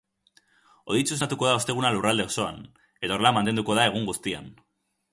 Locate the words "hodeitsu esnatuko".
0.89-1.49